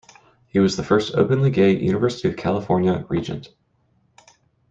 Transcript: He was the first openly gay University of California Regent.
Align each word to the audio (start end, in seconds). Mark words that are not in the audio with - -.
He 0.47 0.57
was 0.57 0.77
the 0.77 0.83
first 0.83 1.13
openly 1.13 1.51
gay 1.51 1.75
University 1.77 2.27
of 2.27 2.35
California 2.35 3.05
Regent. 3.07 3.49